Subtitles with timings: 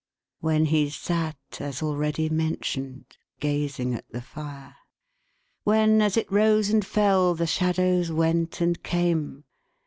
[0.39, 3.05] When he sat, as already mentioned,
[3.39, 4.73] gazing at the fire.
[5.63, 9.43] When, as it rose and fell, the shadows went and came.